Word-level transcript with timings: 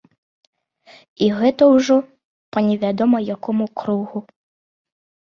І 1.25 1.27
гэта 1.41 1.69
ўжо 1.75 1.97
па 2.51 2.59
невядома 2.71 3.17
якому 3.35 3.65
кругу. 3.83 4.27